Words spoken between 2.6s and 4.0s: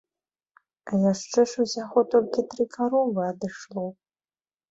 каровы адышло.